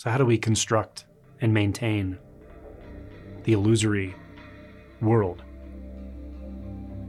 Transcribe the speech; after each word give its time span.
So, 0.00 0.08
how 0.08 0.16
do 0.16 0.24
we 0.24 0.38
construct 0.38 1.04
and 1.42 1.52
maintain 1.52 2.16
the 3.44 3.52
illusory 3.52 4.14
world? 5.02 5.42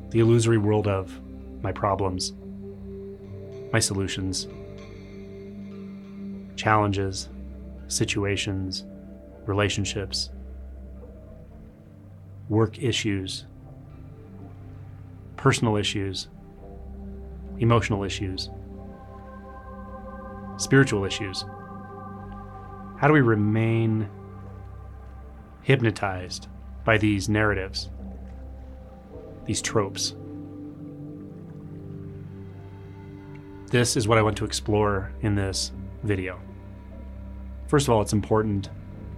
The 0.10 0.20
illusory 0.20 0.58
world 0.58 0.90
of 0.90 1.18
my 1.64 1.72
problems, 1.72 2.34
my 3.72 3.80
solutions, 3.80 4.50
challenges, 6.58 7.30
situations, 7.88 8.84
relationships, 9.46 10.30
work 12.49 12.77
issues, 12.84 13.46
personal 15.38 15.77
issues, 15.77 16.27
emotional 17.58 18.04
issues, 18.04 18.49
spiritual 20.58 21.05
issues. 21.05 21.46
How 23.02 23.08
do 23.08 23.14
we 23.14 23.22
remain 23.22 24.08
hypnotized 25.64 26.48
by 26.86 27.00
these 27.00 27.27
narratives, 27.27 27.90
these 29.46 29.60
tropes? 29.60 30.14
This 33.72 33.98
is 33.98 34.08
what 34.08 34.20
I 34.20 34.22
want 34.22 34.38
to 34.38 34.46
explore 34.46 35.12
in 35.22 35.34
this 35.34 35.72
video. 36.04 36.40
First 37.66 37.88
of 37.88 37.96
all, 37.96 38.04
it's 38.04 38.14
important 38.14 38.70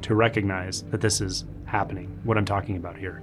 to 0.03 0.15
recognize 0.15 0.83
that 0.83 1.01
this 1.01 1.19
is 1.19 1.43
happening, 1.65 2.21
what 2.23 2.37
I'm 2.37 2.45
talking 2.45 2.77
about 2.77 2.97
here. 2.97 3.19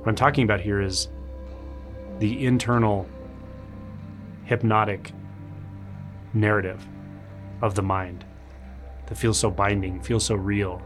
What 0.00 0.08
I'm 0.08 0.16
talking 0.16 0.42
about 0.42 0.60
here 0.60 0.80
is 0.80 1.08
the 2.18 2.44
internal 2.44 3.08
hypnotic 4.42 5.12
narrative 6.34 6.84
of 7.62 7.76
the 7.76 7.82
mind 7.82 8.24
that 9.08 9.16
feels 9.16 9.38
so 9.38 9.50
binding, 9.50 10.02
feels 10.02 10.24
so 10.24 10.34
real, 10.34 10.82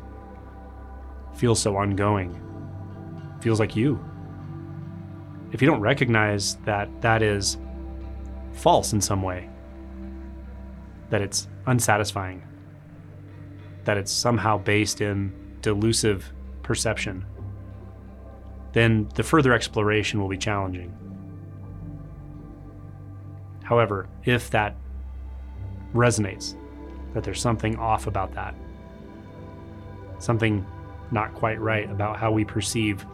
feels 1.34 1.60
so 1.60 1.76
ongoing, 1.76 2.40
feels 3.40 3.58
like 3.58 3.74
you. 3.74 4.02
If 5.50 5.60
you 5.60 5.68
don't 5.68 5.80
recognize 5.80 6.54
that 6.64 6.88
that 7.02 7.20
is 7.22 7.58
false 8.52 8.92
in 8.92 9.00
some 9.00 9.22
way, 9.22 9.50
that 11.10 11.20
it's 11.20 11.48
unsatisfying, 11.66 12.42
that 13.84 13.98
it's 13.98 14.12
somehow 14.12 14.56
based 14.56 15.00
in 15.00 15.32
delusive 15.60 16.32
perception, 16.62 17.26
then 18.72 19.08
the 19.14 19.22
further 19.22 19.52
exploration 19.52 20.20
will 20.20 20.28
be 20.28 20.38
challenging. 20.38 20.96
However, 23.64 24.08
if 24.24 24.48
that 24.50 24.76
resonates, 25.92 26.56
that 27.14 27.24
there's 27.24 27.40
something 27.40 27.76
off 27.76 28.06
about 28.06 28.34
that, 28.34 28.54
something 30.18 30.66
not 31.10 31.34
quite 31.34 31.60
right 31.60 31.90
about 31.90 32.16
how 32.16 32.32
we 32.32 32.44
perceive 32.44 33.04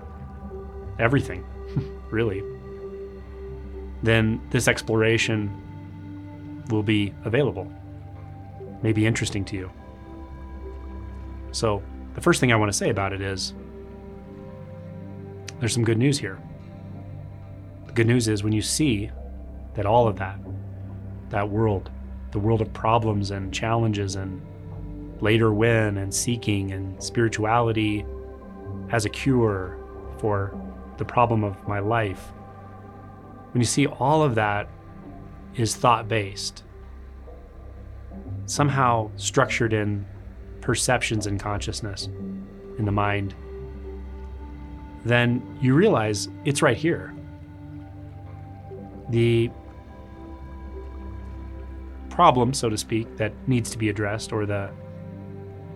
everything, 0.98 1.44
really, 2.10 2.42
then 4.02 4.40
this 4.50 4.68
exploration 4.68 5.50
will 6.70 6.82
be 6.82 7.12
available, 7.24 7.70
may 8.82 8.92
be 8.92 9.06
interesting 9.06 9.44
to 9.46 9.56
you. 9.56 9.70
So, 11.50 11.82
the 12.14 12.20
first 12.20 12.40
thing 12.40 12.52
I 12.52 12.56
want 12.56 12.70
to 12.70 12.76
say 12.76 12.90
about 12.90 13.12
it 13.12 13.20
is 13.20 13.54
there's 15.60 15.72
some 15.72 15.84
good 15.84 15.98
news 15.98 16.18
here. 16.18 16.38
The 17.86 17.92
good 17.92 18.06
news 18.06 18.28
is 18.28 18.44
when 18.44 18.52
you 18.52 18.62
see 18.62 19.10
that 19.74 19.86
all 19.86 20.06
of 20.06 20.16
that, 20.18 20.38
that 21.30 21.48
world, 21.48 21.90
the 22.30 22.38
world 22.38 22.60
of 22.60 22.72
problems 22.72 23.30
and 23.30 23.52
challenges 23.52 24.16
and 24.16 24.40
later 25.20 25.52
win 25.52 25.98
and 25.98 26.12
seeking 26.12 26.72
and 26.72 27.02
spirituality 27.02 28.04
as 28.90 29.04
a 29.04 29.08
cure 29.08 29.78
for 30.18 30.54
the 30.98 31.04
problem 31.04 31.44
of 31.44 31.66
my 31.66 31.78
life, 31.78 32.32
when 33.52 33.60
you 33.60 33.66
see 33.66 33.86
all 33.86 34.22
of 34.22 34.34
that 34.34 34.68
is 35.56 35.74
thought 35.74 36.08
based, 36.08 36.64
somehow 38.46 39.10
structured 39.16 39.72
in 39.72 40.06
perceptions 40.60 41.26
and 41.26 41.40
consciousness 41.40 42.08
in 42.78 42.84
the 42.84 42.92
mind, 42.92 43.34
then 45.04 45.42
you 45.60 45.74
realize 45.74 46.28
it's 46.44 46.62
right 46.62 46.76
here. 46.76 47.14
The 49.10 49.50
problem, 52.18 52.52
so 52.52 52.68
to 52.68 52.76
speak, 52.76 53.16
that 53.16 53.32
needs 53.46 53.70
to 53.70 53.78
be 53.78 53.90
addressed, 53.90 54.32
or 54.32 54.44
the 54.44 54.68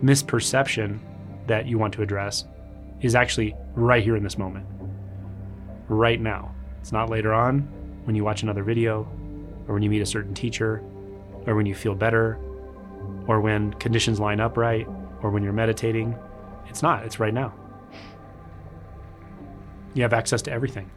misperception 0.02 0.98
that 1.46 1.66
you 1.66 1.78
want 1.78 1.94
to 1.94 2.02
address, 2.02 2.46
is 3.00 3.14
actually 3.14 3.54
right 3.76 4.02
here 4.02 4.16
in 4.16 4.24
this 4.24 4.36
moment, 4.36 4.66
right 5.88 6.20
now. 6.20 6.52
It's 6.80 6.90
not 6.90 7.08
later 7.08 7.32
on 7.32 7.60
when 8.06 8.16
you 8.16 8.24
watch 8.24 8.42
another 8.42 8.64
video, 8.64 9.02
or 9.68 9.74
when 9.74 9.84
you 9.84 9.88
meet 9.88 10.02
a 10.02 10.06
certain 10.06 10.34
teacher, 10.34 10.82
or 11.46 11.54
when 11.54 11.64
you 11.64 11.76
feel 11.76 11.94
better, 11.94 12.40
or 13.28 13.40
when 13.40 13.72
conditions 13.74 14.18
line 14.18 14.40
up 14.40 14.56
right, 14.56 14.88
or 15.22 15.30
when 15.30 15.44
you're 15.44 15.52
meditating. 15.52 16.12
It's 16.68 16.82
not, 16.82 17.04
it's 17.04 17.20
right 17.20 17.32
now. 17.32 17.54
You 19.94 20.02
have 20.02 20.12
access 20.12 20.42
to 20.42 20.50
everything. 20.50 20.90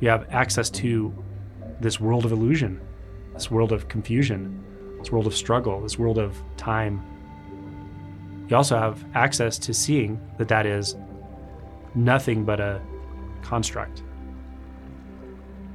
You 0.00 0.08
have 0.08 0.30
access 0.30 0.70
to 0.70 1.12
this 1.78 2.00
world 2.00 2.24
of 2.24 2.32
illusion, 2.32 2.80
this 3.34 3.50
world 3.50 3.72
of 3.72 3.88
confusion, 3.88 4.64
this 4.98 5.12
world 5.12 5.26
of 5.26 5.34
struggle, 5.34 5.80
this 5.80 5.98
world 5.98 6.18
of 6.18 6.40
time. 6.56 7.02
You 8.48 8.56
also 8.56 8.78
have 8.78 9.04
access 9.14 9.58
to 9.58 9.74
seeing 9.74 10.20
that 10.38 10.48
that 10.48 10.66
is 10.66 10.96
nothing 11.94 12.44
but 12.44 12.60
a 12.60 12.80
construct, 13.42 14.02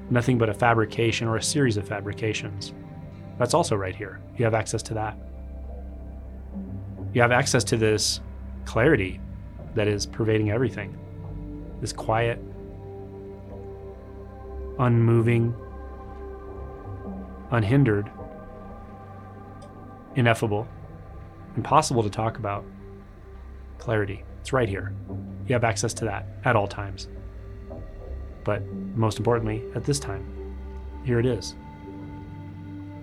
nothing 0.10 0.38
but 0.38 0.50
a 0.50 0.54
fabrication 0.54 1.28
or 1.28 1.36
a 1.38 1.44
series 1.44 1.78
of 1.78 1.88
fabrications. 1.88 2.74
That's 3.38 3.54
also 3.54 3.76
right 3.76 3.96
here. 3.96 4.20
You 4.38 4.46
have 4.46 4.54
access 4.54 4.82
to 4.84 4.94
that. 4.96 5.18
You 7.14 7.22
have 7.22 7.32
access 7.32 7.64
to 7.66 7.78
this 7.78 8.22
clarity 8.66 9.20
that 9.76 9.88
is 9.88 10.06
pervading 10.06 10.52
everything. 10.52 10.98
This 11.82 11.94
quiet, 11.94 12.40
unmoving, 14.78 15.56
unhindered, 17.52 18.10
ineffable, 20.16 20.68
impossible 21.56 22.04
to 22.04 22.10
talk 22.10 22.38
about 22.38 22.64
clarity. 23.78 24.24
It's 24.42 24.54
right 24.54 24.70
here. 24.70 24.94
You 25.48 25.54
have 25.54 25.64
access 25.64 25.94
to 25.96 26.06
that 26.06 26.28
at 26.46 26.56
all 26.56 26.68
times. 26.68 27.08
But 28.44 28.66
most 28.96 29.18
importantly, 29.18 29.64
at 29.76 29.84
this 29.84 30.00
time, 30.00 30.26
here 31.04 31.20
it 31.20 31.26
is. 31.26 31.56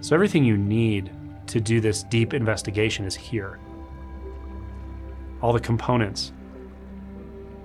So 0.01 0.15
everything 0.15 0.45
you 0.45 0.57
need 0.57 1.11
to 1.49 1.61
do 1.61 1.81
this 1.81 2.03
deep 2.05 2.35
investigation 2.35 3.05
is 3.05 3.15
here. 3.15 3.59
All 5.43 5.53
the 5.53 5.61
components, 5.61 6.33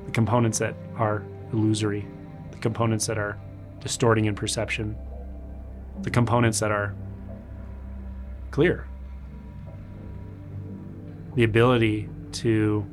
the 0.05 0.11
components 0.11 0.59
that 0.59 0.75
are 0.95 1.23
illusory, 1.53 2.07
the 2.51 2.57
components 2.57 3.05
that 3.07 3.17
are 3.17 3.37
distorting 3.79 4.25
in 4.25 4.35
perception, 4.35 4.95
the 6.01 6.09
components 6.09 6.59
that 6.59 6.71
are 6.71 6.95
clear. 8.51 8.87
The 11.35 11.43
ability 11.43 12.09
to 12.33 12.85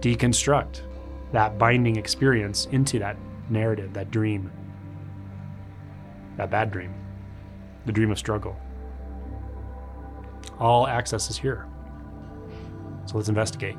deconstruct 0.00 0.80
that 1.32 1.58
binding 1.58 1.96
experience 1.96 2.66
into 2.72 2.98
that 2.98 3.16
narrative, 3.48 3.92
that 3.92 4.10
dream, 4.10 4.50
that 6.36 6.50
bad 6.50 6.70
dream, 6.70 6.92
the 7.86 7.92
dream 7.92 8.10
of 8.10 8.18
struggle. 8.18 8.58
All 10.58 10.86
access 10.86 11.30
is 11.30 11.38
here. 11.38 11.66
So 13.06 13.16
let's 13.16 13.28
investigate. 13.28 13.76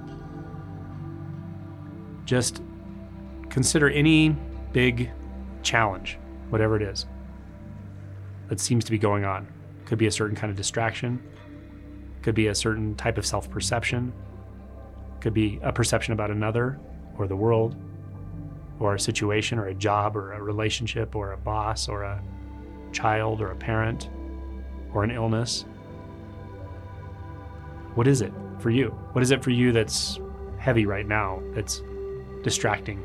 Just 2.26 2.62
consider 3.50 3.90
any 3.90 4.36
big 4.72 5.12
challenge, 5.64 6.18
whatever 6.52 6.76
it 6.76 6.84
is, 6.84 7.08
that 8.50 8.60
seems 8.60 8.86
to 8.86 8.92
be 8.92 8.98
going 8.98 9.26
on. 9.26 9.48
Could 9.86 9.98
be 9.98 10.08
a 10.08 10.12
certain 10.12 10.36
kind 10.36 10.52
of 10.52 10.58
distraction, 10.58 11.22
could 12.22 12.36
be 12.36 12.48
a 12.48 12.56
certain 12.56 12.96
type 12.96 13.18
of 13.18 13.26
self 13.26 13.50
perception, 13.50 14.14
could 15.20 15.34
be 15.34 15.60
a 15.64 15.72
perception 15.72 16.14
about 16.14 16.32
another 16.32 16.80
or 17.18 17.28
the 17.28 17.36
world, 17.36 17.76
or 18.80 18.96
a 18.96 19.00
situation 19.00 19.60
or 19.60 19.68
a 19.68 19.74
job 19.74 20.16
or 20.16 20.34
a 20.34 20.42
relationship 20.42 21.16
or 21.16 21.34
a 21.34 21.38
boss 21.38 21.88
or 21.88 22.04
a 22.04 22.22
child 22.92 23.42
or 23.42 23.52
a 23.52 23.56
parent 23.56 24.10
or 24.94 25.04
an 25.04 25.12
illness. 25.12 25.66
What 27.96 28.08
is 28.08 28.22
it 28.22 28.34
for 28.60 28.70
you? 28.70 28.90
What 29.12 29.22
is 29.22 29.32
it 29.32 29.44
for 29.44 29.52
you 29.52 29.72
that's 29.72 30.20
heavy 30.58 30.86
right 30.86 31.08
now, 31.08 31.42
that's 31.54 31.82
distracting, 32.44 33.04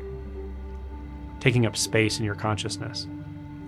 taking 1.39 1.65
up 1.65 1.75
space 1.75 2.19
in 2.19 2.25
your 2.25 2.35
consciousness, 2.35 3.07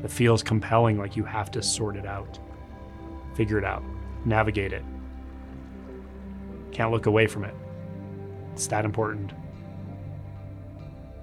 that 0.02 0.10
feels 0.10 0.44
compelling 0.44 0.98
like 0.98 1.16
you 1.16 1.24
have 1.24 1.52
to 1.52 1.62
sort 1.62 1.96
it 1.96 2.06
out, 2.06 2.40
figure 3.36 3.58
it 3.58 3.66
out, 3.66 3.84
navigate 4.26 4.74
it. 4.74 4.84
Can't 6.72 6.92
look 6.92 7.06
away 7.06 7.28
from 7.28 7.44
it. 7.44 7.56
It's 8.54 8.68
that 8.68 8.86
important. 8.86 9.32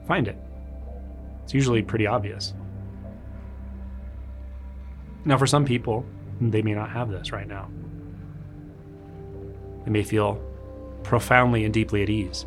Find 0.06 0.28
it. 0.28 0.38
It's 1.44 1.55
usually 1.55 1.82
pretty 1.82 2.06
obvious. 2.06 2.55
Now, 5.25 5.37
for 5.37 5.46
some 5.46 5.64
people, 5.64 6.05
they 6.40 6.62
may 6.62 6.75
not 6.75 6.90
have 6.90 7.11
this 7.11 7.32
right 7.32 7.49
now. 7.49 7.69
They 9.84 9.90
may 9.90 10.02
feel 10.02 10.40
profoundly 11.02 11.64
and 11.64 11.72
deeply 11.72 12.02
at 12.02 12.11
ease, 12.11 12.46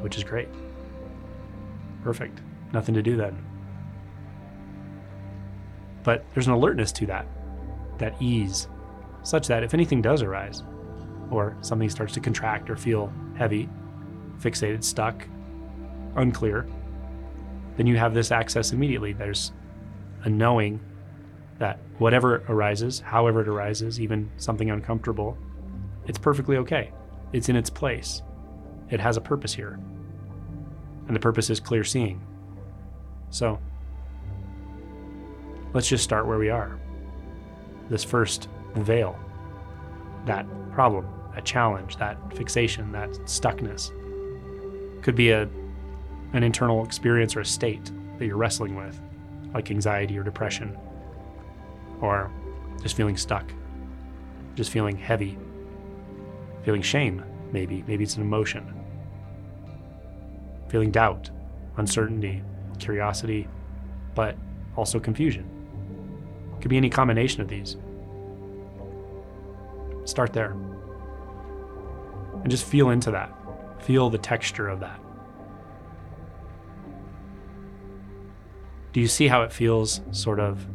which 0.00 0.16
is 0.16 0.24
great. 0.24 0.48
Perfect. 2.02 2.40
Nothing 2.72 2.94
to 2.94 3.02
do 3.02 3.16
then. 3.16 3.36
But 6.06 6.24
there's 6.32 6.46
an 6.46 6.52
alertness 6.52 6.92
to 6.92 7.06
that, 7.06 7.26
that 7.98 8.14
ease, 8.22 8.68
such 9.24 9.48
that 9.48 9.64
if 9.64 9.74
anything 9.74 10.00
does 10.00 10.22
arise, 10.22 10.62
or 11.32 11.56
something 11.62 11.90
starts 11.90 12.14
to 12.14 12.20
contract 12.20 12.70
or 12.70 12.76
feel 12.76 13.12
heavy, 13.36 13.68
fixated, 14.38 14.84
stuck, 14.84 15.26
unclear, 16.14 16.64
then 17.76 17.88
you 17.88 17.96
have 17.96 18.14
this 18.14 18.30
access 18.30 18.70
immediately. 18.70 19.14
There's 19.14 19.50
a 20.22 20.28
knowing 20.30 20.78
that 21.58 21.80
whatever 21.98 22.44
arises, 22.48 23.00
however 23.00 23.40
it 23.40 23.48
arises, 23.48 24.00
even 24.00 24.30
something 24.36 24.70
uncomfortable, 24.70 25.36
it's 26.06 26.18
perfectly 26.18 26.56
okay. 26.58 26.92
It's 27.32 27.48
in 27.48 27.56
its 27.56 27.68
place. 27.68 28.22
It 28.90 29.00
has 29.00 29.16
a 29.16 29.20
purpose 29.20 29.52
here. 29.52 29.76
And 31.08 31.16
the 31.16 31.20
purpose 31.20 31.50
is 31.50 31.58
clear 31.58 31.82
seeing. 31.82 32.24
So, 33.30 33.58
let's 35.72 35.88
just 35.88 36.04
start 36.04 36.26
where 36.26 36.38
we 36.38 36.50
are. 36.50 36.78
This 37.88 38.04
first 38.04 38.48
veil, 38.74 39.18
that 40.24 40.46
problem, 40.72 41.06
that 41.34 41.44
challenge, 41.44 41.96
that 41.96 42.18
fixation, 42.34 42.92
that 42.92 43.10
stuckness 43.24 43.92
could 45.02 45.14
be 45.14 45.30
a 45.30 45.48
an 46.32 46.42
internal 46.42 46.84
experience 46.84 47.36
or 47.36 47.40
a 47.40 47.44
state 47.44 47.90
that 48.18 48.26
you're 48.26 48.36
wrestling 48.36 48.74
with, 48.74 49.00
like 49.54 49.70
anxiety 49.70 50.18
or 50.18 50.22
depression, 50.22 50.76
or 52.00 52.30
just 52.82 52.96
feeling 52.96 53.16
stuck, 53.16 53.50
just 54.54 54.70
feeling 54.70 54.96
heavy, 54.96 55.38
feeling 56.64 56.82
shame, 56.82 57.24
maybe. 57.52 57.84
Maybe 57.86 58.04
it's 58.04 58.16
an 58.16 58.22
emotion. 58.22 58.72
Feeling 60.68 60.90
doubt, 60.90 61.30
uncertainty, 61.76 62.42
curiosity, 62.78 63.48
but 64.14 64.36
also 64.76 64.98
confusion. 64.98 65.48
Could 66.60 66.68
be 66.68 66.76
any 66.76 66.90
combination 66.90 67.40
of 67.42 67.48
these. 67.48 67.76
Start 70.04 70.32
there. 70.32 70.56
And 72.42 72.50
just 72.50 72.64
feel 72.64 72.90
into 72.90 73.10
that. 73.10 73.32
Feel 73.82 74.10
the 74.10 74.18
texture 74.18 74.68
of 74.68 74.80
that. 74.80 75.00
Do 78.92 79.00
you 79.00 79.08
see 79.08 79.28
how 79.28 79.42
it 79.42 79.52
feels 79.52 80.00
sort 80.10 80.40
of 80.40 80.66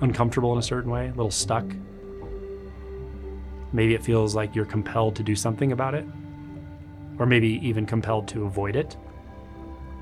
uncomfortable 0.00 0.52
in 0.52 0.58
a 0.58 0.62
certain 0.62 0.90
way, 0.90 1.06
a 1.06 1.10
little 1.10 1.30
stuck? 1.30 1.64
Maybe 3.72 3.94
it 3.94 4.04
feels 4.04 4.36
like 4.36 4.54
you're 4.54 4.64
compelled 4.64 5.16
to 5.16 5.24
do 5.24 5.34
something 5.34 5.72
about 5.72 5.94
it, 5.94 6.04
or 7.18 7.26
maybe 7.26 7.58
even 7.66 7.86
compelled 7.86 8.28
to 8.28 8.44
avoid 8.44 8.76
it, 8.76 8.96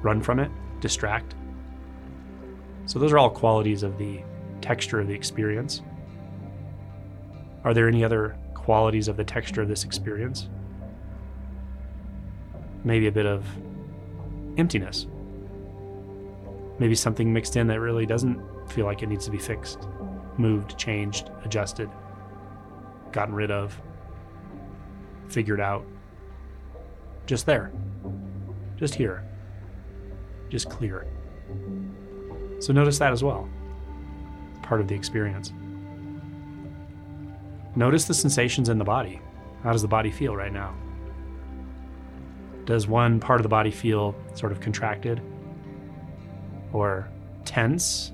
run 0.02 0.20
from 0.20 0.38
it, 0.40 0.50
distract. 0.80 1.34
So, 2.86 2.98
those 2.98 3.12
are 3.12 3.18
all 3.18 3.30
qualities 3.30 3.82
of 3.82 3.98
the 3.98 4.20
texture 4.60 5.00
of 5.00 5.08
the 5.08 5.14
experience. 5.14 5.82
Are 7.64 7.74
there 7.74 7.88
any 7.88 8.04
other 8.04 8.36
qualities 8.54 9.08
of 9.08 9.16
the 9.16 9.24
texture 9.24 9.62
of 9.62 9.68
this 9.68 9.84
experience? 9.84 10.48
Maybe 12.84 13.06
a 13.06 13.12
bit 13.12 13.26
of 13.26 13.46
emptiness, 14.58 15.06
maybe 16.78 16.94
something 16.94 17.32
mixed 17.32 17.56
in 17.56 17.66
that 17.68 17.80
really 17.80 18.06
doesn't 18.06 18.40
feel 18.70 18.86
like 18.86 19.02
it 19.02 19.08
needs 19.08 19.24
to 19.26 19.30
be 19.30 19.38
fixed, 19.38 19.88
moved, 20.36 20.76
changed, 20.76 21.30
adjusted, 21.44 21.88
gotten 23.12 23.34
rid 23.34 23.50
of, 23.50 23.80
figured 25.28 25.60
out. 25.60 25.84
Just 27.26 27.46
there. 27.46 27.72
Just 28.76 28.94
here. 28.94 29.24
Just 30.48 30.68
clear. 30.68 31.06
So 32.62 32.72
notice 32.72 32.98
that 32.98 33.12
as 33.12 33.22
well. 33.22 33.48
Part 34.62 34.80
of 34.80 34.88
the 34.88 34.94
experience. 34.94 35.52
Notice 37.74 38.04
the 38.04 38.14
sensations 38.14 38.68
in 38.68 38.78
the 38.78 38.84
body. 38.84 39.20
How 39.62 39.72
does 39.72 39.82
the 39.82 39.88
body 39.88 40.10
feel 40.10 40.36
right 40.36 40.52
now? 40.52 40.74
Does 42.64 42.86
one 42.86 43.20
part 43.20 43.40
of 43.40 43.42
the 43.42 43.48
body 43.48 43.70
feel 43.70 44.14
sort 44.34 44.52
of 44.52 44.60
contracted? 44.60 45.20
or 46.72 47.08
tense. 47.44 48.12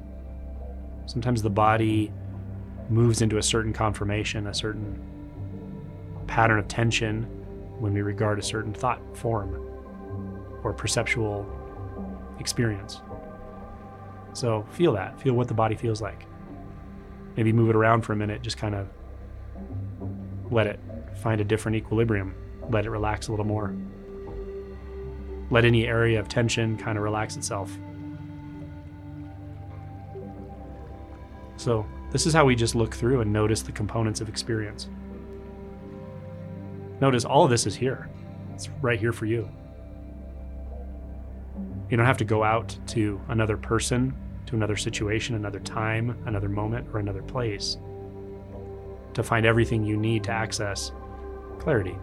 Sometimes 1.06 1.42
the 1.42 1.50
body 1.50 2.12
moves 2.88 3.22
into 3.22 3.38
a 3.38 3.42
certain 3.42 3.72
conformation, 3.72 4.46
a 4.46 4.54
certain 4.54 5.00
pattern 6.26 6.58
of 6.58 6.68
tension 6.68 7.24
when 7.78 7.92
we 7.92 8.02
regard 8.02 8.38
a 8.38 8.42
certain 8.42 8.72
thought 8.72 9.00
form 9.16 9.54
or 10.62 10.72
perceptual 10.72 11.46
experience. 12.40 13.00
So 14.38 14.64
feel 14.70 14.92
that. 14.92 15.20
Feel 15.20 15.34
what 15.34 15.48
the 15.48 15.54
body 15.54 15.74
feels 15.74 16.00
like. 16.00 16.24
Maybe 17.36 17.52
move 17.52 17.70
it 17.70 17.76
around 17.76 18.02
for 18.02 18.12
a 18.12 18.16
minute, 18.16 18.40
just 18.40 18.56
kind 18.56 18.72
of 18.72 18.86
let 20.48 20.68
it 20.68 20.78
find 21.20 21.40
a 21.40 21.44
different 21.44 21.74
equilibrium. 21.74 22.36
Let 22.70 22.86
it 22.86 22.90
relax 22.90 23.26
a 23.26 23.32
little 23.32 23.44
more. 23.44 23.74
Let 25.50 25.64
any 25.64 25.88
area 25.88 26.20
of 26.20 26.28
tension 26.28 26.78
kind 26.78 26.96
of 26.96 27.02
relax 27.02 27.36
itself. 27.36 27.76
So, 31.56 31.84
this 32.12 32.24
is 32.24 32.32
how 32.32 32.44
we 32.44 32.54
just 32.54 32.76
look 32.76 32.94
through 32.94 33.22
and 33.22 33.32
notice 33.32 33.62
the 33.62 33.72
components 33.72 34.20
of 34.20 34.28
experience. 34.28 34.88
Notice 37.00 37.24
all 37.24 37.42
of 37.42 37.50
this 37.50 37.66
is 37.66 37.74
here, 37.74 38.08
it's 38.54 38.68
right 38.82 39.00
here 39.00 39.12
for 39.12 39.26
you. 39.26 39.50
You 41.90 41.96
don't 41.96 42.06
have 42.06 42.18
to 42.18 42.24
go 42.24 42.44
out 42.44 42.78
to 42.88 43.20
another 43.28 43.56
person, 43.56 44.14
to 44.48 44.56
another 44.56 44.76
situation, 44.76 45.34
another 45.34 45.60
time, 45.60 46.16
another 46.24 46.48
moment, 46.48 46.88
or 46.94 47.00
another 47.00 47.22
place 47.22 47.76
to 49.12 49.22
find 49.22 49.44
everything 49.44 49.84
you 49.84 49.96
need 49.96 50.24
to 50.24 50.30
access 50.30 50.90
clarity, 51.58 51.94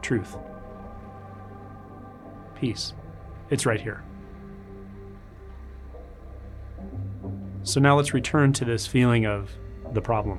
truth, 0.00 0.36
peace. 2.58 2.94
It's 3.50 3.66
right 3.66 3.80
here. 3.80 4.02
So 7.62 7.78
now 7.78 7.96
let's 7.96 8.14
return 8.14 8.54
to 8.54 8.64
this 8.64 8.86
feeling 8.86 9.26
of 9.26 9.50
the 9.92 10.00
problem, 10.00 10.38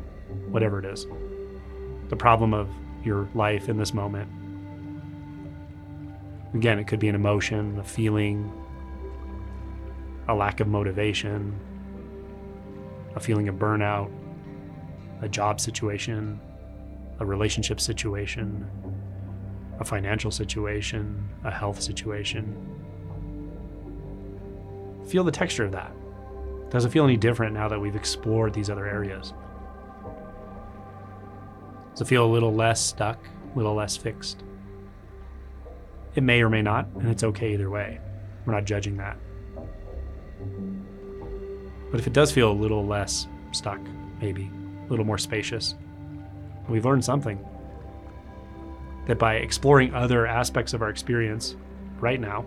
whatever 0.49 0.79
it 0.79 0.85
is. 0.85 1.05
The 2.09 2.15
problem 2.15 2.51
of 2.51 2.67
your 3.03 3.29
life 3.35 3.69
in 3.69 3.77
this 3.77 3.93
moment. 3.93 4.27
Again, 6.55 6.79
it 6.79 6.87
could 6.87 6.99
be 6.99 7.09
an 7.09 7.15
emotion, 7.15 7.77
a 7.77 7.83
feeling, 7.83 8.51
a 10.27 10.33
lack 10.33 10.59
of 10.59 10.67
motivation, 10.67 11.59
a 13.15 13.19
feeling 13.19 13.47
of 13.47 13.55
burnout, 13.55 14.11
a 15.21 15.29
job 15.29 15.59
situation, 15.59 16.39
a 17.19 17.25
relationship 17.25 17.79
situation, 17.79 18.65
a 19.79 19.85
financial 19.85 20.31
situation, 20.31 21.27
a 21.43 21.51
health 21.51 21.81
situation. 21.81 22.55
Feel 25.07 25.23
the 25.23 25.31
texture 25.31 25.65
of 25.65 25.71
that. 25.71 25.91
Does 26.69 26.85
it 26.85 26.89
feel 26.89 27.03
any 27.03 27.17
different 27.17 27.53
now 27.53 27.67
that 27.67 27.79
we've 27.79 27.95
explored 27.95 28.53
these 28.53 28.69
other 28.69 28.87
areas? 28.87 29.33
Does 31.91 32.01
it 32.01 32.07
feel 32.07 32.25
a 32.25 32.31
little 32.31 32.53
less 32.53 32.81
stuck, 32.81 33.19
a 33.53 33.57
little 33.57 33.75
less 33.75 33.97
fixed? 33.97 34.43
It 36.15 36.23
may 36.23 36.41
or 36.41 36.49
may 36.49 36.61
not, 36.61 36.87
and 36.95 37.09
it's 37.09 37.23
okay 37.23 37.53
either 37.53 37.69
way. 37.69 37.99
We're 38.45 38.53
not 38.53 38.65
judging 38.65 38.97
that. 38.97 39.17
But 41.91 41.99
if 41.99 42.07
it 42.07 42.13
does 42.13 42.31
feel 42.31 42.51
a 42.51 42.53
little 42.53 42.85
less 42.85 43.27
stuck, 43.51 43.79
maybe, 44.21 44.49
a 44.85 44.89
little 44.89 45.05
more 45.05 45.17
spacious, 45.17 45.75
we've 46.69 46.85
learned 46.85 47.03
something. 47.03 47.45
That 49.07 49.19
by 49.19 49.35
exploring 49.35 49.93
other 49.93 50.25
aspects 50.25 50.73
of 50.73 50.81
our 50.81 50.89
experience 50.89 51.57
right 51.99 52.19
now, 52.19 52.45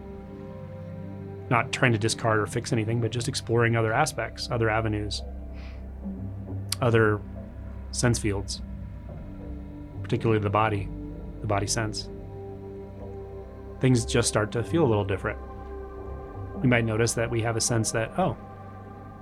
not 1.51 1.73
trying 1.73 1.93
to 1.93 1.99
discard 1.99 2.39
or 2.39 2.47
fix 2.47 2.73
anything, 2.73 3.03
but 3.03 3.11
just 3.11 3.29
exploring 3.29 3.77
other 3.77 3.93
aspects, 3.93 4.49
other 4.51 4.71
avenues, 4.71 5.23
other 6.81 7.21
sense 7.91 8.19
fields, 8.19 8.63
particularly 10.03 10.41
the 10.41 10.49
body, 10.49 10.89
the 11.43 11.47
body 11.47 11.67
sense. 11.67 12.09
Things 13.81 14.07
just 14.07 14.29
start 14.29 14.51
to 14.53 14.65
feel 14.65 14.85
a 14.85 14.89
little 14.89 15.05
different. 15.05 15.39
We 16.63 16.69
might 16.69 16.87
notice 16.87 17.13
that 17.13 17.31
we 17.31 17.43
have 17.43 17.57
a 17.57 17.61
sense 17.61 17.93
that, 17.93 18.19
oh, 18.19 18.37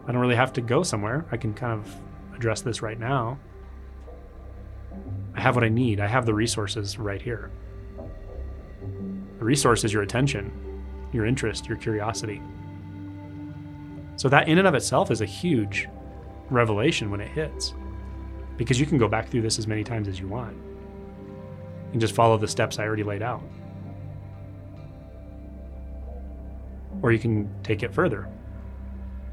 I 0.07 0.13
don't 0.13 0.21
really 0.21 0.37
have 0.37 0.53
to 0.55 0.61
go 0.61 0.83
somewhere. 0.83 1.25
I 1.31 1.37
can 1.37 1.55
kind 1.55 1.73
of 1.73 1.95
address 2.35 2.63
this 2.63 2.83
right 2.83 2.99
now. 2.99 3.39
I 5.35 5.41
have 5.41 5.55
what 5.55 5.65
I 5.65 5.69
need. 5.69 6.01
I 6.01 6.07
have 6.07 6.27
the 6.27 6.35
resources 6.35 6.99
right 6.99 7.23
here. 7.23 7.51
The 9.39 9.45
resource 9.45 9.85
is 9.85 9.93
your 9.93 10.03
attention, 10.03 10.53
your 11.13 11.27
interest, 11.27 11.67
your 11.67 11.79
curiosity. 11.79 12.43
So, 14.17 14.29
that 14.29 14.49
in 14.49 14.59
and 14.59 14.69
of 14.69 14.75
itself 14.75 15.11
is 15.11 15.21
a 15.21 15.27
huge 15.27 15.89
revelation 16.51 17.11
when 17.11 17.21
it 17.21 17.29
hits 17.29 17.75
because 18.57 18.79
you 18.79 18.87
can 18.87 18.99
go 18.99 19.09
back 19.09 19.29
through 19.29 19.43
this 19.43 19.59
as 19.59 19.67
many 19.67 19.83
times 19.83 20.07
as 20.09 20.21
you 20.21 20.29
want 20.29 20.57
and 21.93 22.01
just 22.01 22.15
follow 22.15 22.37
the 22.37 22.49
steps 22.49 22.79
I 22.79 22.85
already 22.85 23.03
laid 23.03 23.23
out. 23.23 23.43
Or 27.03 27.13
you 27.13 27.19
can 27.19 27.51
take 27.63 27.83
it 27.83 27.93
further. 27.93 28.29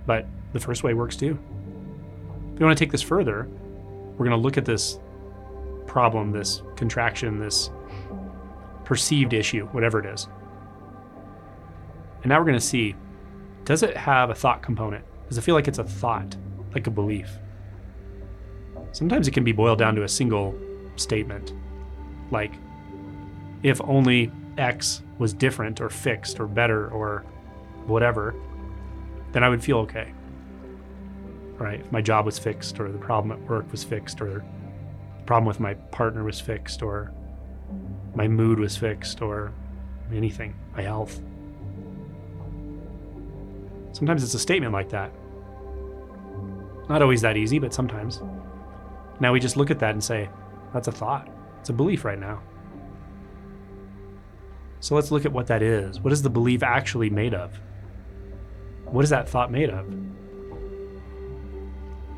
But 0.05 0.25
the 0.53 0.59
first 0.59 0.83
way 0.83 0.93
works 0.93 1.15
too. 1.15 1.37
If 2.53 2.59
you 2.59 2.65
want 2.65 2.77
to 2.77 2.83
take 2.83 2.91
this 2.91 3.01
further, 3.01 3.47
we're 4.11 4.25
going 4.25 4.31
to 4.31 4.37
look 4.37 4.57
at 4.57 4.65
this 4.65 4.99
problem, 5.87 6.31
this 6.31 6.61
contraction, 6.75 7.39
this 7.39 7.69
perceived 8.83 9.33
issue, 9.33 9.65
whatever 9.67 9.99
it 9.99 10.05
is. 10.05 10.27
And 12.21 12.29
now 12.29 12.39
we're 12.39 12.45
going 12.45 12.59
to 12.59 12.65
see 12.65 12.95
does 13.65 13.83
it 13.83 13.95
have 13.95 14.31
a 14.31 14.35
thought 14.35 14.63
component? 14.63 15.05
Does 15.27 15.37
it 15.37 15.41
feel 15.41 15.53
like 15.53 15.67
it's 15.67 15.77
a 15.77 15.83
thought, 15.83 16.35
like 16.73 16.87
a 16.87 16.91
belief? 16.91 17.29
Sometimes 18.91 19.27
it 19.27 19.31
can 19.31 19.43
be 19.43 19.51
boiled 19.51 19.77
down 19.77 19.93
to 19.95 20.03
a 20.03 20.07
single 20.07 20.55
statement, 20.95 21.53
like 22.31 22.53
if 23.61 23.79
only 23.81 24.31
X 24.57 25.03
was 25.19 25.33
different 25.33 25.81
or 25.81 25.89
fixed 25.89 26.39
or 26.39 26.47
better 26.47 26.89
or 26.89 27.23
whatever, 27.85 28.35
then 29.31 29.43
I 29.43 29.49
would 29.49 29.63
feel 29.63 29.77
okay. 29.79 30.13
Right? 31.59 31.81
If 31.81 31.91
my 31.91 32.01
job 32.01 32.25
was 32.25 32.39
fixed 32.39 32.79
or 32.79 32.89
the 32.89 32.97
problem 32.97 33.31
at 33.31 33.49
work 33.49 33.69
was 33.71 33.83
fixed 33.83 34.21
or 34.21 34.45
the 35.17 35.23
problem 35.25 35.45
with 35.45 35.59
my 35.59 35.73
partner 35.73 36.23
was 36.23 36.39
fixed 36.39 36.81
or 36.81 37.11
my 38.15 38.27
mood 38.27 38.59
was 38.59 38.77
fixed 38.77 39.21
or 39.21 39.51
anything, 40.13 40.55
my 40.75 40.81
health. 40.81 41.21
Sometimes 43.91 44.23
it's 44.23 44.33
a 44.33 44.39
statement 44.39 44.71
like 44.71 44.89
that. 44.89 45.11
Not 46.87 47.01
always 47.01 47.21
that 47.21 47.35
easy, 47.35 47.59
but 47.59 47.73
sometimes. 47.73 48.21
Now 49.19 49.33
we 49.33 49.39
just 49.39 49.57
look 49.57 49.69
at 49.69 49.79
that 49.79 49.91
and 49.91 50.03
say, 50.03 50.29
that's 50.73 50.87
a 50.87 50.91
thought. 50.91 51.29
It's 51.59 51.69
a 51.69 51.73
belief 51.73 52.05
right 52.05 52.19
now. 52.19 52.41
So 54.79 54.95
let's 54.95 55.11
look 55.11 55.25
at 55.25 55.33
what 55.33 55.47
that 55.47 55.61
is. 55.61 55.99
What 55.99 56.13
is 56.13 56.21
the 56.21 56.29
belief 56.29 56.63
actually 56.63 57.09
made 57.09 57.33
of? 57.33 57.59
What 58.85 59.03
is 59.03 59.09
that 59.09 59.27
thought 59.27 59.51
made 59.51 59.69
of? 59.69 59.93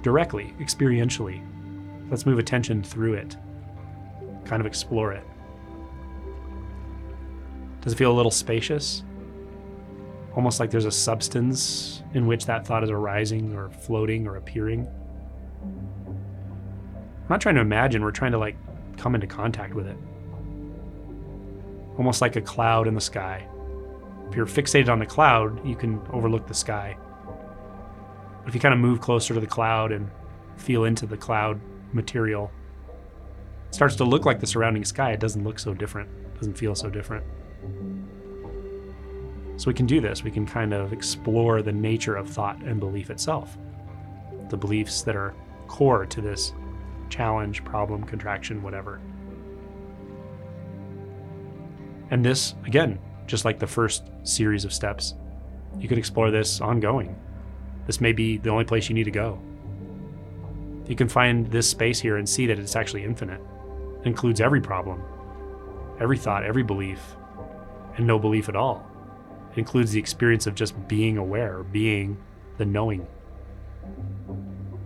Directly, 0.02 0.54
experientially. 0.60 1.42
Let's 2.10 2.26
move 2.26 2.40
attention 2.40 2.84
through 2.84 3.14
it, 3.14 3.38
kind 4.46 4.60
of 4.60 4.66
explore 4.66 5.14
it. 5.14 5.24
Does 7.82 7.94
it 7.94 7.96
feel 7.96 8.12
a 8.12 8.14
little 8.14 8.32
spacious? 8.32 9.04
Almost 10.36 10.60
like 10.60 10.72
there's 10.72 10.86
a 10.86 10.92
substance 10.92 12.04
in 12.14 12.26
which 12.26 12.46
that 12.46 12.66
thought 12.66 12.84
is 12.84 12.90
arising 12.90 13.56
or 13.56 13.70
floating 13.70 14.28
or 14.28 14.38
appearing? 14.38 14.88
I'm 15.64 17.28
not 17.30 17.42
trying 17.42 17.56
to 17.56 17.62
imagine, 17.62 18.04
we're 18.04 18.12
trying 18.12 18.32
to 18.32 18.38
like 18.38 18.56
come 18.98 19.16
into 19.16 19.28
contact 19.28 19.74
with 19.74 19.88
it. 19.88 19.98
Almost 21.98 22.22
like 22.22 22.36
a 22.36 22.42
cloud 22.42 22.88
in 22.88 22.96
the 22.96 23.02
sky. 23.02 23.48
If 24.30 24.36
you're 24.36 24.46
fixated 24.46 24.90
on 24.90 25.00
the 25.00 25.06
cloud, 25.06 25.66
you 25.66 25.76
can 25.76 26.02
overlook 26.12 26.48
the 26.48 26.54
sky. 26.54 26.98
If 28.48 28.56
you 28.56 28.60
kind 28.60 28.74
of 28.74 28.80
move 28.80 29.02
closer 29.02 29.34
to 29.34 29.40
the 29.40 29.48
cloud 29.48 29.92
and 29.92 30.10
feel 30.58 30.86
into 30.86 31.06
the 31.06 31.18
cloud 31.18 31.60
material, 31.94 32.52
it 33.70 33.76
starts 33.76 33.96
to 33.98 34.04
look 34.04 34.26
like 34.26 34.40
the 34.40 34.48
surrounding 34.48 34.84
sky. 34.84 35.12
It 35.12 35.20
doesn't 35.20 35.44
look 35.44 35.60
so 35.60 35.74
different, 35.74 36.10
it 36.10 36.36
doesn't 36.36 36.58
feel 36.58 36.76
so 36.76 36.90
different. 36.90 37.26
So 39.58 39.68
we 39.68 39.76
can 39.76 39.86
do 39.86 40.02
this. 40.02 40.24
We 40.24 40.32
can 40.32 40.48
kind 40.48 40.74
of 40.74 40.92
explore 40.92 41.62
the 41.62 41.72
nature 41.72 42.16
of 42.16 42.28
thought 42.28 42.60
and 42.64 42.80
belief 42.80 43.12
itself, 43.12 43.58
the 44.50 44.58
beliefs 44.58 45.04
that 45.04 45.16
are 45.16 45.36
core 45.68 46.08
to 46.08 46.20
this 46.20 46.54
challenge, 47.10 47.64
problem, 47.64 48.04
contraction, 48.04 48.64
whatever. 48.64 49.00
And 52.10 52.26
this, 52.26 52.56
again, 52.66 52.98
just 53.28 53.46
like 53.46 53.60
the 53.60 53.68
first 53.68 54.10
series 54.24 54.66
of 54.66 54.74
steps, 54.74 55.14
you 55.78 55.88
could 55.88 56.00
explore 56.00 56.32
this 56.32 56.60
ongoing. 56.60 57.16
This 57.88 58.02
may 58.02 58.12
be 58.12 58.38
the 58.38 58.50
only 58.50 58.66
place 58.66 58.90
you 58.90 58.96
need 58.96 59.06
to 59.06 59.12
go. 59.12 59.40
You 60.88 60.96
can 60.96 61.08
find 61.08 61.48
this 61.48 61.70
space 61.70 62.00
here 62.00 62.18
and 62.18 62.28
see 62.28 62.48
that 62.48 62.60
it's 62.60 62.76
actually 62.76 63.04
infinite. 63.04 63.42
It 64.02 64.08
includes 64.08 64.42
every 64.42 64.62
problem, 64.62 65.02
every 66.00 66.18
thought, 66.18 66.44
every 66.44 66.64
belief, 66.64 67.00
and 67.98 68.06
no 68.06 68.20
belief 68.20 68.50
at 68.50 68.56
all. 68.56 68.86
It 69.52 69.60
includes 69.60 69.92
the 69.92 70.00
experience 70.00 70.48
of 70.48 70.56
just 70.56 70.88
being 70.88 71.18
aware, 71.18 71.64
being 71.64 72.18
the 72.58 72.66
knowing. 72.66 73.08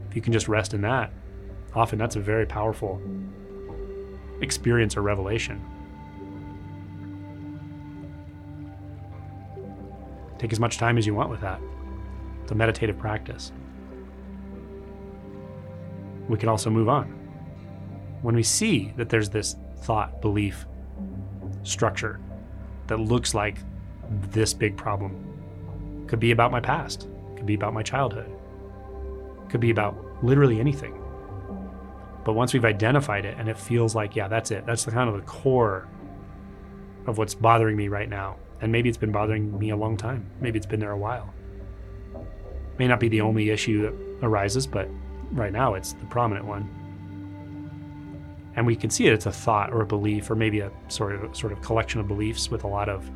If 0.09 0.15
you 0.15 0.21
can 0.21 0.33
just 0.33 0.47
rest 0.47 0.73
in 0.73 0.81
that, 0.81 1.11
often 1.73 1.99
that's 1.99 2.15
a 2.15 2.19
very 2.19 2.45
powerful 2.45 3.01
experience 4.41 4.97
or 4.97 5.01
revelation. 5.01 5.63
Take 10.37 10.51
as 10.51 10.59
much 10.59 10.77
time 10.77 10.97
as 10.97 11.07
you 11.07 11.13
want 11.13 11.29
with 11.29 11.41
that. 11.41 11.59
A 12.51 12.55
meditative 12.55 12.99
practice. 12.99 13.51
We 16.29 16.37
can 16.37 16.47
also 16.47 16.69
move 16.69 16.87
on. 16.87 17.07
When 18.21 18.35
we 18.35 18.43
see 18.43 18.93
that 18.97 19.09
there's 19.09 19.29
this 19.29 19.55
thought, 19.79 20.21
belief, 20.21 20.67
structure 21.63 22.19
that 22.87 22.99
looks 22.99 23.33
like 23.33 23.57
this 24.29 24.53
big 24.53 24.77
problem, 24.77 26.05
could 26.07 26.19
be 26.19 26.31
about 26.31 26.51
my 26.51 26.59
past, 26.59 27.07
could 27.35 27.47
be 27.47 27.55
about 27.55 27.73
my 27.73 27.81
childhood, 27.81 28.29
could 29.49 29.59
be 29.59 29.71
about 29.71 30.23
literally 30.23 30.59
anything. 30.59 31.01
But 32.23 32.33
once 32.33 32.53
we've 32.53 32.65
identified 32.65 33.25
it 33.25 33.37
and 33.39 33.49
it 33.49 33.57
feels 33.57 33.95
like, 33.95 34.15
yeah, 34.15 34.27
that's 34.27 34.51
it, 34.51 34.67
that's 34.67 34.85
the 34.85 34.91
kind 34.91 35.09
of 35.09 35.15
the 35.15 35.23
core 35.23 35.87
of 37.07 37.17
what's 37.17 37.33
bothering 37.33 37.75
me 37.75 37.87
right 37.87 38.07
now. 38.07 38.37
And 38.61 38.71
maybe 38.71 38.87
it's 38.87 38.97
been 38.99 39.11
bothering 39.11 39.57
me 39.57 39.71
a 39.71 39.75
long 39.75 39.97
time. 39.97 40.29
Maybe 40.39 40.57
it's 40.57 40.67
been 40.67 40.79
there 40.79 40.91
a 40.91 40.97
while. 40.97 41.33
May 42.77 42.87
not 42.87 42.99
be 42.99 43.07
the 43.07 43.21
only 43.21 43.49
issue 43.49 43.83
that 43.83 44.25
arises, 44.25 44.67
but 44.67 44.89
right 45.31 45.51
now 45.51 45.73
it's 45.73 45.93
the 45.93 46.05
prominent 46.05 46.45
one. 46.45 46.69
And 48.55 48.65
we 48.65 48.75
can 48.75 48.89
see 48.89 49.07
it 49.07 49.13
it's 49.13 49.25
a 49.25 49.31
thought 49.31 49.73
or 49.73 49.81
a 49.81 49.85
belief 49.85 50.29
or 50.29 50.35
maybe 50.35 50.61
a 50.61 50.71
sort 50.87 51.13
of 51.13 51.35
sort 51.35 51.51
of 51.51 51.61
collection 51.61 51.99
of 51.99 52.07
beliefs 52.07 52.49
with 52.49 52.63
a 52.63 52.67
lot 52.67 52.89
of 52.89 53.09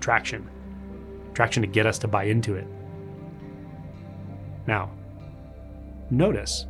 traction. 0.00 0.48
Traction 1.34 1.62
to 1.62 1.68
get 1.68 1.86
us 1.86 1.98
to 2.00 2.08
buy 2.08 2.24
into 2.24 2.56
it. 2.56 2.66
Now, 4.66 4.90
notice 6.10 6.66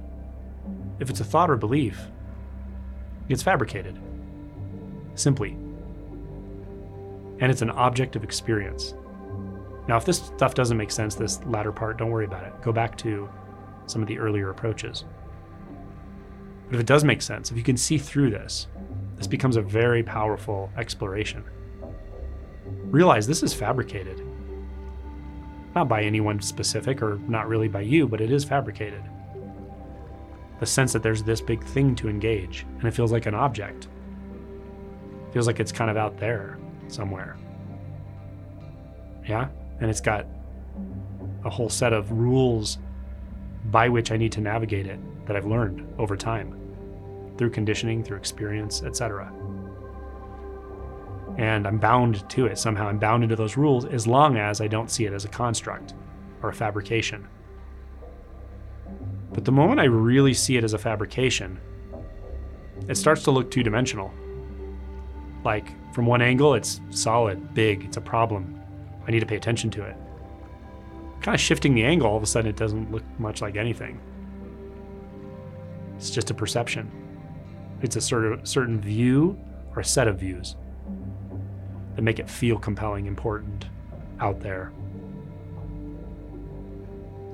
if 1.00 1.10
it's 1.10 1.20
a 1.20 1.24
thought 1.24 1.50
or 1.50 1.56
belief, 1.56 1.98
it's 3.28 3.42
fabricated. 3.42 3.98
Simply. 5.14 5.56
And 7.40 7.50
it's 7.50 7.62
an 7.62 7.70
object 7.70 8.14
of 8.14 8.24
experience. 8.24 8.94
Now, 9.88 9.96
if 9.96 10.04
this 10.04 10.18
stuff 10.18 10.54
doesn't 10.54 10.76
make 10.76 10.90
sense, 10.90 11.14
this 11.14 11.42
latter 11.44 11.72
part, 11.72 11.98
don't 11.98 12.10
worry 12.10 12.24
about 12.24 12.44
it. 12.44 12.52
Go 12.62 12.72
back 12.72 12.96
to 12.98 13.28
some 13.86 14.00
of 14.00 14.08
the 14.08 14.18
earlier 14.18 14.50
approaches. 14.50 15.04
But 16.66 16.76
if 16.76 16.80
it 16.80 16.86
does 16.86 17.04
make 17.04 17.20
sense, 17.20 17.50
if 17.50 17.56
you 17.56 17.62
can 17.62 17.76
see 17.76 17.98
through 17.98 18.30
this, 18.30 18.68
this 19.16 19.26
becomes 19.26 19.56
a 19.56 19.62
very 19.62 20.02
powerful 20.02 20.70
exploration. 20.76 21.44
Realize 22.84 23.26
this 23.26 23.42
is 23.42 23.52
fabricated. 23.52 24.24
Not 25.74 25.88
by 25.88 26.02
anyone 26.02 26.40
specific 26.40 27.02
or 27.02 27.18
not 27.28 27.48
really 27.48 27.68
by 27.68 27.80
you, 27.80 28.06
but 28.06 28.20
it 28.20 28.30
is 28.30 28.44
fabricated 28.44 29.02
the 30.62 30.66
sense 30.66 30.92
that 30.92 31.02
there's 31.02 31.24
this 31.24 31.40
big 31.40 31.60
thing 31.64 31.92
to 31.92 32.08
engage, 32.08 32.64
and 32.78 32.84
it 32.84 32.92
feels 32.92 33.10
like 33.10 33.26
an 33.26 33.34
object. 33.34 33.88
Feels 35.32 35.48
like 35.48 35.58
it's 35.58 35.72
kind 35.72 35.90
of 35.90 35.96
out 35.96 36.16
there 36.18 36.56
somewhere. 36.86 37.36
Yeah? 39.26 39.48
And 39.80 39.90
it's 39.90 40.00
got 40.00 40.26
a 41.44 41.50
whole 41.50 41.68
set 41.68 41.92
of 41.92 42.10
rules 42.12 42.78
by 43.66 43.88
which 43.88 44.12
I 44.12 44.16
need 44.16 44.32
to 44.32 44.40
navigate 44.40 44.86
it 44.86 44.98
that 45.26 45.36
I've 45.36 45.46
learned 45.46 45.86
over 45.98 46.16
time 46.16 46.58
through 47.38 47.50
conditioning, 47.50 48.04
through 48.04 48.18
experience, 48.18 48.82
etc. 48.82 49.32
And 51.38 51.66
I'm 51.66 51.78
bound 51.78 52.28
to 52.30 52.46
it 52.46 52.58
somehow. 52.58 52.88
I'm 52.88 52.98
bound 52.98 53.22
into 53.22 53.36
those 53.36 53.56
rules 53.56 53.84
as 53.84 54.06
long 54.06 54.36
as 54.36 54.60
I 54.60 54.66
don't 54.66 54.90
see 54.90 55.06
it 55.06 55.12
as 55.12 55.24
a 55.24 55.28
construct 55.28 55.94
or 56.42 56.50
a 56.50 56.54
fabrication. 56.54 57.26
But 59.32 59.44
the 59.44 59.52
moment 59.52 59.80
I 59.80 59.84
really 59.84 60.34
see 60.34 60.56
it 60.56 60.64
as 60.64 60.74
a 60.74 60.78
fabrication, 60.78 61.58
it 62.88 62.96
starts 62.96 63.22
to 63.24 63.30
look 63.30 63.50
two 63.50 63.62
dimensional. 63.62 64.12
Like, 65.44 65.72
from 65.94 66.06
one 66.06 66.22
angle, 66.22 66.54
it's 66.54 66.80
solid, 66.90 67.54
big, 67.54 67.84
it's 67.84 67.96
a 67.96 68.00
problem. 68.00 68.61
I 69.06 69.10
need 69.10 69.20
to 69.20 69.26
pay 69.26 69.36
attention 69.36 69.70
to 69.70 69.84
it. 69.84 69.96
Kind 71.20 71.34
of 71.34 71.40
shifting 71.40 71.74
the 71.74 71.84
angle, 71.84 72.08
all 72.08 72.16
of 72.16 72.22
a 72.22 72.26
sudden, 72.26 72.48
it 72.48 72.56
doesn't 72.56 72.90
look 72.90 73.04
much 73.18 73.42
like 73.42 73.56
anything. 73.56 74.00
It's 75.96 76.10
just 76.10 76.30
a 76.30 76.34
perception. 76.34 76.90
It's 77.80 77.96
a 77.96 78.00
sort 78.00 78.24
of 78.24 78.46
certain 78.46 78.80
view 78.80 79.38
or 79.74 79.80
a 79.80 79.84
set 79.84 80.08
of 80.08 80.18
views 80.18 80.56
that 81.94 82.02
make 82.02 82.18
it 82.18 82.28
feel 82.28 82.58
compelling, 82.58 83.06
important, 83.06 83.66
out 84.20 84.40
there. 84.40 84.72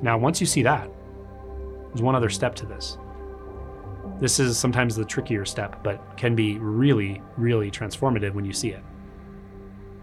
Now, 0.03 0.19
once 0.19 0.41
you 0.41 0.47
see 0.47 0.63
that, 0.63 0.91
there's 1.89 2.03
one 2.03 2.15
other 2.15 2.29
step 2.29 2.55
to 2.57 2.67
this. 2.67 2.99
This 4.21 4.41
is 4.41 4.59
sometimes 4.59 4.97
the 4.97 5.05
trickier 5.05 5.45
step, 5.45 5.83
but 5.83 6.17
can 6.17 6.35
be 6.35 6.59
really, 6.59 7.23
really 7.37 7.71
transformative 7.71 8.35
when 8.35 8.45
you 8.45 8.53
see 8.53 8.71
it. 8.71 8.83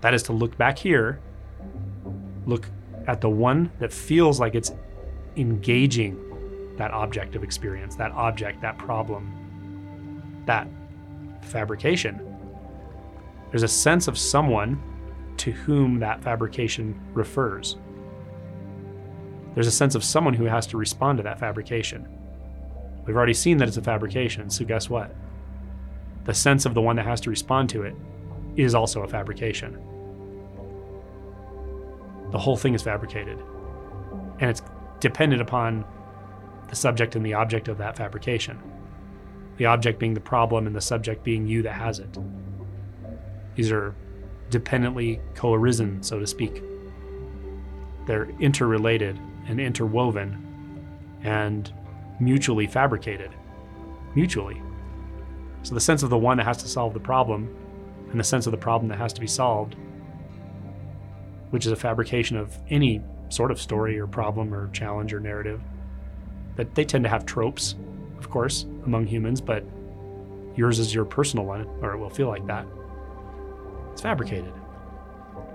That 0.01 0.13
is 0.13 0.24
to 0.24 0.34
look 0.34 0.57
back 0.57 0.77
here, 0.77 1.19
look 2.46 2.70
at 3.08 3.22
the 3.22 3.30
one 3.30 3.72
that 3.80 3.92
feels 3.94 4.40
like 4.40 4.56
it's 4.56 4.72
engaging 5.36 6.22
that 6.78 6.92
object 6.92 7.36
of 7.36 7.44
experience, 7.44 7.96
that 7.96 8.12
object, 8.12 8.62
that 8.62 8.78
problem, 8.78 10.44
that 10.46 10.68
fabrication. 11.42 12.20
There's 13.52 13.64
a 13.64 13.68
sense 13.68 14.08
of 14.08 14.18
someone 14.18 14.82
to 15.38 15.52
whom 15.52 16.00
that 16.00 16.22
fabrication 16.22 17.00
refers. 17.14 17.78
There's 19.54 19.68
a 19.68 19.72
sense 19.72 19.96
of 19.96 20.04
someone 20.04 20.34
who 20.34 20.46
has 20.46 20.68
to 20.68 20.78
respond 20.78 21.18
to 21.18 21.24
that 21.24 21.40
fabrication. 21.40 22.08
We've 23.06 23.16
already 23.16 23.34
seen 23.34 23.58
that 23.58 23.68
it's 23.68 23.78
a 23.78 23.82
fabrication, 23.82 24.50
so 24.50 24.66
guess 24.66 24.90
what? 24.90 25.16
The 26.25 26.34
sense 26.34 26.66
of 26.66 26.74
the 26.74 26.82
one 26.82 26.96
that 26.96 27.06
has 27.06 27.22
to 27.22 27.30
respond 27.30 27.70
to 27.70 27.84
it 27.84 27.96
is 28.56 28.75
also 28.75 29.04
a 29.04 29.08
fabrication. 29.08 29.80
The 32.32 32.38
whole 32.38 32.58
thing 32.58 32.74
is 32.74 32.82
fabricated. 32.82 33.39
And 34.39 34.50
it's 34.50 34.62
dependent 35.00 35.41
upon 35.41 35.86
the 36.70 36.75
subject 36.75 37.15
and 37.15 37.25
the 37.25 37.34
object 37.34 37.67
of 37.67 37.77
that 37.77 37.96
fabrication. 37.96 38.60
The 39.58 39.65
object 39.67 40.00
being 40.00 40.13
the 40.13 40.20
problem 40.20 40.67
and 40.67 40.75
the 40.75 40.82
subject 40.82 41.24
being 41.24 41.48
you 41.48 41.62
that 41.62 41.74
has 41.74 42.00
it. 42.00 42.17
These 43.55 43.72
are 43.72 43.96
dependently 44.50 45.22
co 45.34 45.53
arisen, 45.53 46.03
so 46.03 46.20
to 46.20 46.27
speak. 46.27 46.62
They're 48.05 48.29
interrelated 48.39 49.20
and 49.48 49.60
interwoven 49.60 50.41
and 51.24 51.72
mutually 52.20 52.67
fabricated. 52.67 53.32
Mutually. 54.13 54.62
So 55.63 55.74
the 55.74 55.82
sense 55.82 56.03
of 56.03 56.10
the 56.10 56.17
one 56.17 56.38
that 56.38 56.46
has 56.46 56.58
to 56.58 56.67
solve 56.67 56.94
the 56.94 57.00
problem 57.00 57.55
and 58.12 58.20
the 58.20 58.24
sense 58.24 58.46
of 58.46 58.51
the 58.51 58.58
problem 58.58 58.88
that 58.89 58.98
has 58.98 59.13
to 59.13 59.22
be 59.22 59.27
solved, 59.27 59.75
which 61.56 61.66
is 61.66 61.72
a 61.72 61.76
fabrication 61.78 62.36
of 62.36 62.54
any 62.70 63.02
sort 63.30 63.50
of 63.50 63.62
story 63.62 63.98
or 63.98 64.06
problem 64.08 64.54
or 64.54 64.70
challenge 64.72 65.14
or 65.14 65.22
narrative, 65.22 65.62
that 66.58 66.76
they 66.76 66.84
tend 66.84 67.06
to 67.06 67.10
have 67.10 67.26
tropes, 67.26 67.76
of 68.18 68.30
course, 68.30 68.66
among 68.86 69.08
humans, 69.08 69.40
but 69.40 69.64
yours 70.58 70.80
is 70.80 70.94
your 70.94 71.06
personal 71.06 71.46
one, 71.46 71.66
or 71.82 71.94
it 71.94 71.98
will 71.98 72.10
feel 72.10 72.28
like 72.28 72.46
that. 72.46 72.68
It's 73.94 74.02
fabricated. 74.02 74.52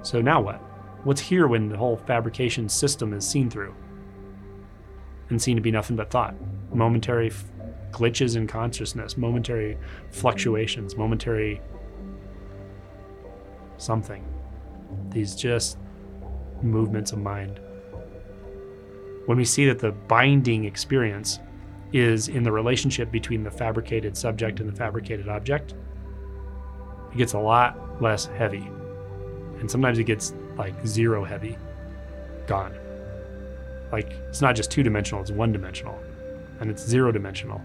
So 0.00 0.22
now 0.22 0.40
what? 0.40 0.56
What's 1.04 1.20
here 1.20 1.46
when 1.46 1.68
the 1.68 1.76
whole 1.76 1.98
fabrication 1.98 2.66
system 2.70 3.12
is 3.12 3.28
seen 3.28 3.50
through? 3.50 3.74
and 5.28 5.40
seen 5.40 5.54
to 5.54 5.62
be 5.62 5.70
nothing 5.70 5.96
but 5.96 6.10
thought. 6.10 6.34
Momentary 6.72 7.28
f- 7.28 7.44
glitches 7.92 8.36
in 8.36 8.46
consciousness, 8.46 9.18
momentary 9.18 9.78
fluctuations, 10.10 10.96
momentary 10.96 11.60
something. 13.76 14.24
These 15.10 15.34
just 15.34 15.78
movements 16.62 17.12
of 17.12 17.18
mind. 17.18 17.60
When 19.26 19.36
we 19.38 19.44
see 19.44 19.66
that 19.66 19.78
the 19.78 19.92
binding 19.92 20.64
experience 20.64 21.38
is 21.92 22.28
in 22.28 22.42
the 22.42 22.52
relationship 22.52 23.10
between 23.10 23.42
the 23.42 23.50
fabricated 23.50 24.16
subject 24.16 24.60
and 24.60 24.68
the 24.68 24.76
fabricated 24.76 25.28
object, 25.28 25.74
it 27.12 27.18
gets 27.18 27.32
a 27.32 27.38
lot 27.38 28.00
less 28.02 28.26
heavy. 28.26 28.68
And 29.58 29.70
sometimes 29.70 29.98
it 29.98 30.04
gets 30.04 30.34
like 30.56 30.74
zero 30.86 31.24
heavy, 31.24 31.56
gone. 32.46 32.74
Like 33.92 34.12
it's 34.28 34.40
not 34.40 34.56
just 34.56 34.70
two 34.70 34.82
dimensional, 34.82 35.20
it's 35.20 35.30
one 35.30 35.52
dimensional. 35.52 35.98
And 36.60 36.70
it's 36.70 36.86
zero 36.86 37.10
dimensional. 37.10 37.60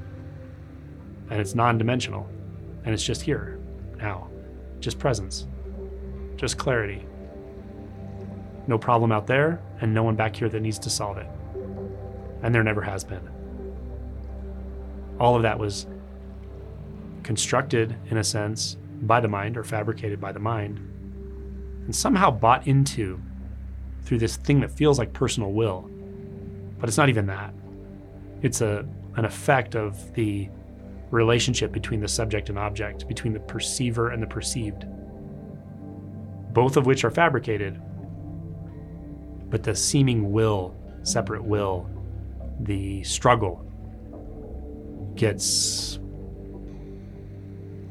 And 1.29 1.39
it's 1.39 1.55
non 1.55 1.77
dimensional. 1.77 2.29
And 2.85 2.93
it's 2.93 3.03
just 3.03 3.21
here, 3.21 3.59
now. 3.97 4.29
Just 4.79 4.99
presence. 4.99 5.47
Just 6.35 6.57
clarity. 6.57 7.05
No 8.67 8.77
problem 8.77 9.11
out 9.11 9.27
there, 9.27 9.61
and 9.81 9.93
no 9.93 10.03
one 10.03 10.15
back 10.15 10.35
here 10.35 10.49
that 10.49 10.61
needs 10.61 10.79
to 10.79 10.89
solve 10.89 11.17
it. 11.17 11.27
And 12.41 12.53
there 12.53 12.63
never 12.63 12.81
has 12.81 13.03
been. 13.03 13.29
All 15.19 15.35
of 15.35 15.43
that 15.43 15.57
was 15.57 15.87
constructed, 17.23 17.95
in 18.09 18.17
a 18.17 18.23
sense, 18.23 18.77
by 19.01 19.19
the 19.19 19.27
mind 19.27 19.57
or 19.57 19.63
fabricated 19.63 20.19
by 20.19 20.31
the 20.31 20.39
mind, 20.39 20.79
and 21.85 21.95
somehow 21.95 22.31
bought 22.31 22.67
into 22.67 23.19
through 24.03 24.19
this 24.19 24.35
thing 24.35 24.59
that 24.61 24.71
feels 24.71 24.99
like 24.99 25.13
personal 25.13 25.51
will 25.51 25.89
but 26.79 26.89
it's 26.89 26.97
not 26.97 27.09
even 27.09 27.25
that. 27.27 27.53
It's 28.41 28.61
a 28.61 28.85
an 29.15 29.25
effect 29.25 29.75
of 29.75 30.13
the 30.13 30.49
relationship 31.09 31.71
between 31.71 32.01
the 32.01 32.07
subject 32.07 32.49
and 32.49 32.59
object, 32.59 33.07
between 33.07 33.33
the 33.33 33.39
perceiver 33.39 34.09
and 34.09 34.21
the 34.21 34.27
perceived. 34.27 34.85
Both 36.53 36.75
of 36.75 36.85
which 36.85 37.05
are 37.05 37.11
fabricated. 37.11 37.81
But 39.55 39.63
the 39.63 39.73
seeming 39.73 40.33
will, 40.33 40.75
separate 41.03 41.45
will, 41.45 41.89
the 42.59 43.01
struggle 43.03 43.65
gets 45.15 45.97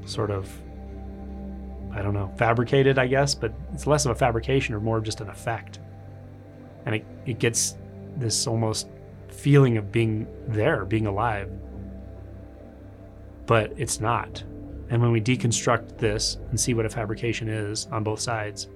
sort 0.05 0.31
of 0.31 0.47
I 1.91 2.03
don't 2.03 2.13
know, 2.13 2.31
fabricated, 2.37 2.99
I 2.99 3.07
guess, 3.07 3.35
but 3.35 3.55
it's 3.73 3.87
less 3.87 4.05
of 4.05 4.11
a 4.11 4.15
fabrication 4.15 4.75
or 4.75 4.81
more 4.81 4.99
of 4.99 5.05
just 5.05 5.23
an 5.23 5.31
effect. 5.31 5.79
And 6.85 6.97
it, 6.97 7.07
it 7.25 7.39
gets 7.39 7.79
this 8.19 8.47
almost 8.47 8.91
feeling 9.29 9.79
of 9.79 9.91
being 9.91 10.27
there, 10.49 10.85
being 10.85 11.07
alive. 11.07 11.51
But 13.47 13.73
it's 13.79 14.01
not. 14.01 14.45
And 14.91 15.01
when 15.01 15.13
we 15.13 15.21
deconstruct 15.23 15.97
this 15.97 16.37
and 16.51 16.61
see 16.61 16.75
what 16.75 16.85
a 16.85 16.91
fabrication 16.91 17.49
is 17.49 17.87
on 17.87 18.05
both 18.05 18.21
sides, 18.21 18.69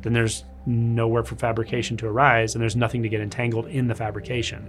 then 0.00 0.14
there's 0.14 0.44
nowhere 0.66 1.24
for 1.24 1.34
fabrication 1.36 1.96
to 1.96 2.06
arise 2.06 2.54
and 2.54 2.62
there's 2.62 2.76
nothing 2.76 3.02
to 3.02 3.08
get 3.08 3.20
entangled 3.20 3.66
in 3.66 3.88
the 3.88 3.94
fabrication. 3.94 4.68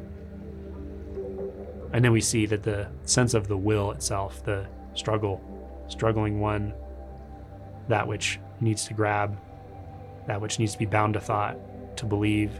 And 1.94 2.04
then 2.04 2.12
we 2.12 2.22
see 2.22 2.46
that 2.48 2.64
the 2.64 2.88
sense 3.06 3.36
of 3.36 3.48
the 3.48 3.58
will 3.58 3.92
itself, 3.92 4.44
the 4.44 4.66
struggle, 4.96 5.42
struggling 5.88 6.40
one, 6.40 6.74
that 7.88 8.08
which 8.08 8.40
needs 8.60 8.86
to 8.86 8.94
grab, 8.94 9.38
that 10.28 10.42
which 10.42 10.58
needs 10.58 10.74
to 10.74 10.80
be 10.80 10.86
bound 10.86 11.14
to 11.14 11.20
thought, 11.20 11.58
to 11.98 12.06
believe, 12.06 12.60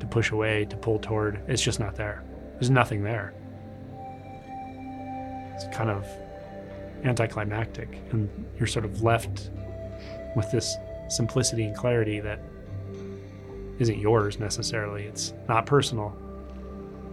to 0.00 0.06
push 0.06 0.32
away, 0.32 0.64
to 0.64 0.76
pull 0.76 0.98
toward. 0.98 1.40
It's 1.46 1.62
just 1.62 1.78
not 1.78 1.94
there. 1.94 2.24
There's 2.54 2.70
nothing 2.70 3.04
there. 3.04 3.34
It's 5.54 5.76
kind 5.76 5.90
of 5.90 6.04
anticlimactic, 7.04 8.00
and 8.10 8.28
you're 8.58 8.66
sort 8.66 8.84
of 8.84 9.02
left 9.02 9.50
with 10.34 10.50
this 10.50 10.76
simplicity 11.12 11.64
and 11.64 11.76
clarity 11.76 12.20
that 12.20 12.40
isn't 13.78 13.98
yours 13.98 14.38
necessarily. 14.38 15.04
It's 15.04 15.34
not 15.48 15.66
personal, 15.66 16.16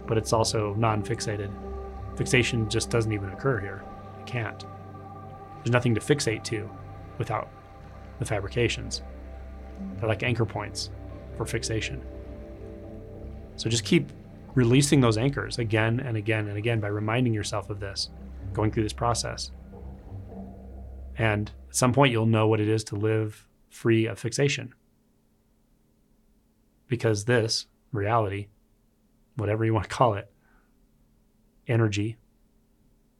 but 0.06 0.16
it's 0.16 0.32
also 0.32 0.74
non 0.74 1.02
fixated. 1.02 1.50
Fixation 2.16 2.68
just 2.68 2.90
doesn't 2.90 3.12
even 3.12 3.30
occur 3.30 3.60
here. 3.60 3.82
It 4.20 4.26
can't. 4.26 4.64
There's 5.58 5.72
nothing 5.72 5.94
to 5.94 6.00
fixate 6.00 6.44
to 6.44 6.68
without 7.18 7.48
the 8.18 8.24
fabrications. 8.24 9.02
They're 9.96 10.08
like 10.08 10.22
anchor 10.22 10.44
points 10.44 10.90
for 11.36 11.44
fixation. 11.44 12.02
So 13.56 13.68
just 13.68 13.84
keep 13.84 14.10
releasing 14.54 15.00
those 15.00 15.18
anchors 15.18 15.58
again 15.58 16.00
and 16.00 16.16
again 16.16 16.48
and 16.48 16.56
again 16.56 16.80
by 16.80 16.88
reminding 16.88 17.34
yourself 17.34 17.70
of 17.70 17.80
this, 17.80 18.10
going 18.52 18.70
through 18.70 18.82
this 18.82 18.92
process. 18.92 19.50
And 21.18 21.50
at 21.68 21.76
some 21.76 21.92
point, 21.92 22.12
you'll 22.12 22.26
know 22.26 22.48
what 22.48 22.60
it 22.60 22.68
is 22.68 22.84
to 22.84 22.96
live 22.96 23.46
free 23.70 24.06
of 24.06 24.18
fixation. 24.18 24.74
Because 26.88 27.24
this 27.24 27.66
reality, 27.92 28.48
whatever 29.36 29.64
you 29.64 29.72
want 29.72 29.88
to 29.88 29.94
call 29.94 30.14
it, 30.14 30.30
energy, 31.66 32.18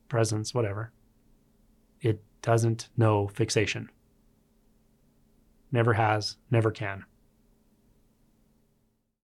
presence, 0.09 0.53
whatever, 0.53 0.93
it 2.01 2.23
doesn't 2.43 2.89
know 2.97 3.29
fixation. 3.29 3.91
Never 5.73 5.95
has, 5.95 6.37
never 6.51 6.71
can. 6.71 7.05